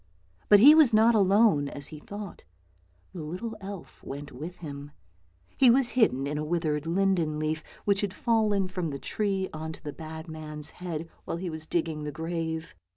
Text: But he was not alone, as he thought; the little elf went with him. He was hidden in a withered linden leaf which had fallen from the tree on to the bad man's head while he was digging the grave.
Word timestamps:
But 0.49 0.59
he 0.59 0.73
was 0.73 0.95
not 0.95 1.13
alone, 1.13 1.69
as 1.69 1.89
he 1.89 1.99
thought; 1.99 2.43
the 3.13 3.21
little 3.21 3.55
elf 3.61 4.03
went 4.03 4.31
with 4.31 4.55
him. 4.55 4.89
He 5.55 5.69
was 5.69 5.89
hidden 5.89 6.25
in 6.25 6.39
a 6.39 6.43
withered 6.43 6.87
linden 6.87 7.37
leaf 7.37 7.63
which 7.85 8.01
had 8.01 8.11
fallen 8.11 8.67
from 8.67 8.89
the 8.89 8.97
tree 8.97 9.47
on 9.53 9.73
to 9.73 9.83
the 9.83 9.93
bad 9.93 10.27
man's 10.27 10.71
head 10.71 11.07
while 11.25 11.37
he 11.37 11.51
was 11.51 11.67
digging 11.67 12.03
the 12.03 12.11
grave. 12.11 12.73